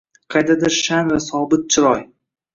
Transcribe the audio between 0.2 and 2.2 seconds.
Qaydadir sha’n va sobit chiroy?